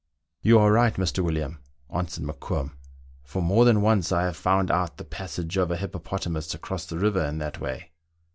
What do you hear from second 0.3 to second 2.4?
"You are right, Mr. William," answered